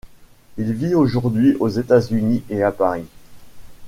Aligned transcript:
Il 0.57 0.73
vit 0.73 0.95
aujourd'hui 0.95 1.53
aux 1.59 1.69
États-Unis 1.69 2.41
et 2.49 2.63
à 2.63 2.71
Paris. 2.71 3.05